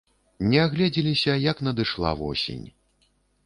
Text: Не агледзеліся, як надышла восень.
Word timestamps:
Не 0.51 0.61
агледзеліся, 0.63 1.37
як 1.45 1.63
надышла 1.69 2.17
восень. 2.23 2.69